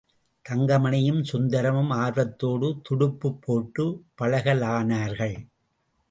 [0.49, 5.35] தங்கமணியும் சுந்தரமும் ஆர்வத்தோடு துடுப்புப் போட்டுப் பழகலானார்கள்.